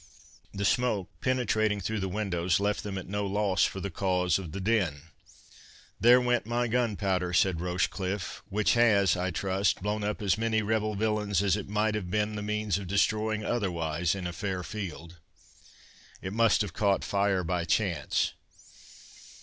[0.51, 4.51] The smoke, penetrating through the windows, left them at no loss for the cause of
[4.51, 5.03] the din.
[5.99, 10.95] "There went my gunpowder," said Rochecliffe, "which has, I trust, blown up as many rebel
[10.95, 15.19] villains as it might have been the means of destroying otherwise in a fair field.
[16.19, 18.33] It must have caught fire by chance."